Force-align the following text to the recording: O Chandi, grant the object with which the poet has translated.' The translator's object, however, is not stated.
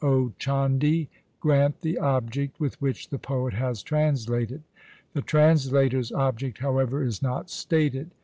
O 0.03 0.33
Chandi, 0.39 1.09
grant 1.39 1.81
the 1.81 1.99
object 1.99 2.59
with 2.59 2.81
which 2.81 3.09
the 3.09 3.19
poet 3.19 3.53
has 3.53 3.83
translated.' 3.83 4.63
The 5.13 5.21
translator's 5.21 6.11
object, 6.11 6.57
however, 6.57 7.03
is 7.03 7.21
not 7.21 7.51
stated. 7.51 8.09